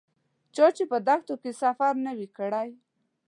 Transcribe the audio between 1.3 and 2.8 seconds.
کې سفر نه وي کړی.